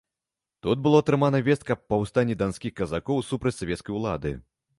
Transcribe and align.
Тут 0.63 0.79
было 0.87 1.01
атрымана 1.03 1.41
вестка 1.49 1.75
аб 1.77 1.83
паўстанні 1.95 2.39
данскіх 2.41 2.75
казакоў 2.83 3.23
супраць 3.29 3.55
савецкай 3.61 3.93
улады. 4.03 4.35